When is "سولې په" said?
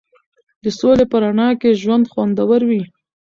0.79-1.17